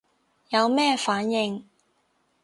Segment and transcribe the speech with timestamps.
[0.49, 1.63] 有咩反應